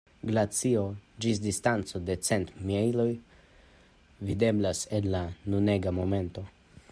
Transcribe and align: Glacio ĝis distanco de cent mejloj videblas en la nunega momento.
Glacio 0.27 0.83
ĝis 1.25 1.41
distanco 1.43 2.01
de 2.07 2.15
cent 2.29 2.49
mejloj 2.69 3.07
videblas 4.31 4.83
en 5.01 5.11
la 5.17 5.23
nunega 5.55 5.95
momento. 6.01 6.49